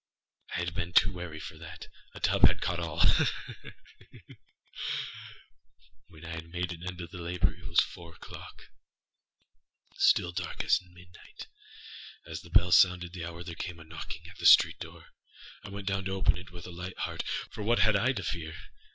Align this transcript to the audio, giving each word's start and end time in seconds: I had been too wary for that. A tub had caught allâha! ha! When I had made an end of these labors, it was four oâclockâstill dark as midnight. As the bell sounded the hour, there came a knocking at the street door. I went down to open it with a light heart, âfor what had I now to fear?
I 0.55 0.57
had 0.57 0.73
been 0.73 0.93
too 0.93 1.13
wary 1.13 1.39
for 1.39 1.59
that. 1.59 1.87
A 2.15 2.19
tub 2.19 2.47
had 2.47 2.59
caught 2.59 2.79
allâha! 2.79 3.03
ha! 3.05 3.31
When 6.07 6.25
I 6.25 6.29
had 6.31 6.49
made 6.49 6.71
an 6.73 6.81
end 6.87 7.01
of 7.01 7.11
these 7.11 7.21
labors, 7.21 7.59
it 7.59 7.67
was 7.67 7.81
four 7.81 8.15
oâclockâstill 8.17 10.33
dark 10.33 10.63
as 10.63 10.81
midnight. 10.81 11.45
As 12.25 12.41
the 12.41 12.49
bell 12.49 12.71
sounded 12.71 13.13
the 13.13 13.25
hour, 13.25 13.43
there 13.43 13.53
came 13.53 13.79
a 13.79 13.83
knocking 13.83 14.27
at 14.27 14.37
the 14.39 14.47
street 14.47 14.79
door. 14.79 15.09
I 15.63 15.69
went 15.69 15.87
down 15.87 16.05
to 16.05 16.13
open 16.13 16.35
it 16.35 16.49
with 16.51 16.65
a 16.65 16.71
light 16.71 16.97
heart, 16.97 17.23
âfor 17.53 17.63
what 17.63 17.77
had 17.77 17.95
I 17.95 18.07
now 18.07 18.13
to 18.13 18.23
fear? 18.23 18.55